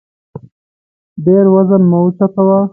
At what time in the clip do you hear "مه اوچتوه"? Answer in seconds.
1.89-2.59